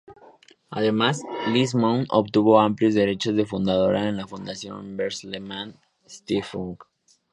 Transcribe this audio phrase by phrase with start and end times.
[0.71, 6.79] Además, Liz Mohn obtuvo amplios derechos de fundadora en la fundación Bertelsmann Stiftung.